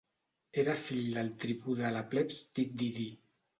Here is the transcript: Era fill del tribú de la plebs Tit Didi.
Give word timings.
Era 0.63 0.73
fill 0.83 1.03
del 1.17 1.29
tribú 1.45 1.77
de 1.83 1.93
la 1.99 2.03
plebs 2.17 2.43
Tit 2.57 2.75
Didi. 2.83 3.09